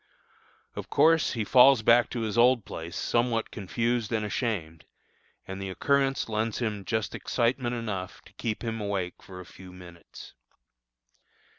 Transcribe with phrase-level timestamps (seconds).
[0.75, 4.83] Of course, he falls back to his old place somewhat confused and ashamed,
[5.47, 9.71] and the occurrence lends him just excitement enough to keep him awake for a few
[9.71, 10.33] minutes.